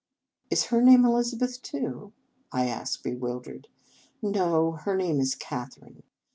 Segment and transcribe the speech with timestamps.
[0.49, 2.11] "Is her name Elizabeth, too?"
[2.51, 3.67] I asked, bewildered."
[4.23, 6.01] No, her name is Catherine.